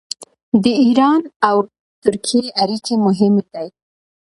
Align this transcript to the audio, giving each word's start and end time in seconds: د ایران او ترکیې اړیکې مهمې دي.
د 0.63 0.65
ایران 0.83 1.21
او 1.47 1.57
ترکیې 2.03 2.45
اړیکې 2.61 2.93
مهمې 3.05 3.43
دي. 3.53 3.67